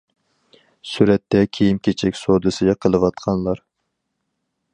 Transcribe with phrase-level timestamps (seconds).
[0.91, 3.63] سۈرەتتە: كىيىم- كېچەك سودىسى قىلىۋاتقانلار.